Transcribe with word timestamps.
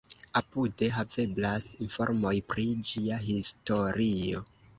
Apude 0.39 0.87
haveblas 0.95 1.67
informoj 1.87 2.33
pri 2.55 2.67
ĝia 2.89 3.21
historio. 3.29 4.45